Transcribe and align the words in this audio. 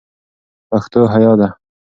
پښتو 0.69 0.99
حیا 1.13 1.33
ده 1.39 1.47